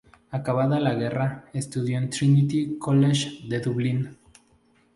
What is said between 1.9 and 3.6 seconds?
en el Trinity College de